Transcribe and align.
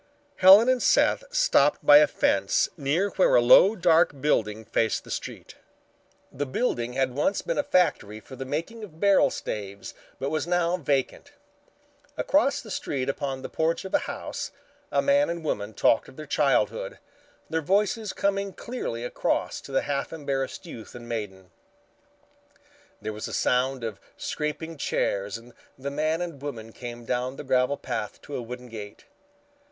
Helen 0.37 0.67
and 0.67 0.81
Seth 0.81 1.25
stopped 1.29 1.85
by 1.85 1.97
a 1.97 2.07
fence 2.07 2.69
near 2.75 3.11
where 3.11 3.35
a 3.35 3.39
low 3.39 3.75
dark 3.75 4.19
building 4.19 4.65
faced 4.65 5.03
the 5.03 5.11
street. 5.11 5.57
The 6.31 6.47
building 6.47 6.93
had 6.93 7.13
once 7.13 7.43
been 7.43 7.59
a 7.59 7.63
factory 7.63 8.19
for 8.19 8.35
the 8.35 8.43
making 8.43 8.83
of 8.83 8.99
barrel 8.99 9.29
staves 9.29 9.93
but 10.19 10.31
was 10.31 10.47
now 10.47 10.75
vacant. 10.77 11.33
Across 12.17 12.61
the 12.63 12.71
street 12.71 13.09
upon 13.09 13.43
the 13.43 13.47
porch 13.47 13.85
of 13.85 13.93
a 13.93 13.99
house 14.09 14.51
a 14.91 15.03
man 15.03 15.29
and 15.29 15.43
woman 15.45 15.71
talked 15.71 16.07
of 16.09 16.15
their 16.15 16.25
childhood, 16.25 16.97
their 17.47 17.61
voices 17.61 18.11
coming 18.11 18.53
dearly 18.53 19.03
across 19.03 19.61
to 19.61 19.71
the 19.71 19.83
half 19.83 20.11
embarrassed 20.11 20.65
youth 20.65 20.95
and 20.95 21.07
maiden. 21.07 21.51
There 22.99 23.13
was 23.13 23.25
the 23.25 23.33
sound 23.33 23.83
of 23.83 23.99
scraping 24.17 24.77
chairs 24.77 25.37
and 25.37 25.53
the 25.77 25.91
man 25.91 26.21
and 26.23 26.41
woman 26.41 26.71
came 26.71 27.05
down 27.05 27.35
the 27.35 27.43
gravel 27.43 27.77
path 27.77 28.19
to 28.23 28.35
a 28.35 28.41
wooden 28.41 28.67
gate. 28.67 29.05